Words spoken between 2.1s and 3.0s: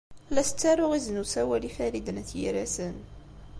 n At Yiraten.